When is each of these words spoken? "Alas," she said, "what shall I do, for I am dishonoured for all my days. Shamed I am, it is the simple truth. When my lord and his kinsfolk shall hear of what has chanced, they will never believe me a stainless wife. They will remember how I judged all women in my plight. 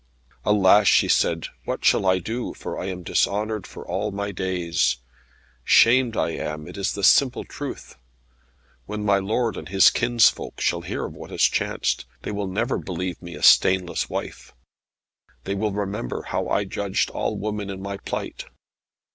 "Alas," 0.43 0.87
she 0.87 1.07
said, 1.07 1.45
"what 1.65 1.85
shall 1.85 2.07
I 2.07 2.17
do, 2.17 2.55
for 2.55 2.79
I 2.79 2.85
am 2.85 3.03
dishonoured 3.03 3.67
for 3.67 3.87
all 3.87 4.09
my 4.11 4.31
days. 4.31 4.97
Shamed 5.63 6.17
I 6.17 6.29
am, 6.31 6.67
it 6.67 6.75
is 6.75 6.93
the 6.93 7.03
simple 7.03 7.43
truth. 7.43 7.97
When 8.87 9.05
my 9.05 9.19
lord 9.19 9.57
and 9.57 9.69
his 9.69 9.91
kinsfolk 9.91 10.59
shall 10.59 10.81
hear 10.81 11.05
of 11.05 11.13
what 11.13 11.29
has 11.29 11.43
chanced, 11.43 12.07
they 12.23 12.31
will 12.31 12.47
never 12.47 12.79
believe 12.79 13.21
me 13.21 13.35
a 13.35 13.43
stainless 13.43 14.09
wife. 14.09 14.55
They 15.43 15.53
will 15.53 15.71
remember 15.71 16.23
how 16.23 16.47
I 16.47 16.63
judged 16.63 17.11
all 17.11 17.37
women 17.37 17.69
in 17.69 17.79
my 17.79 17.97
plight. 17.97 18.45